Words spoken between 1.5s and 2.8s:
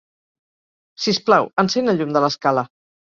encén el llum de l'escala.